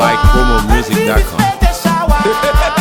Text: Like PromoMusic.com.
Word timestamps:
Like 0.00 0.18
PromoMusic.com. 0.32 2.76